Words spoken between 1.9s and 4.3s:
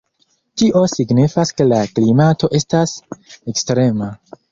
klimato estas ekstrema.